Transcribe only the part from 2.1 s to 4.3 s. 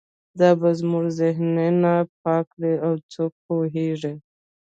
پاک کړي او څوک پوهیږي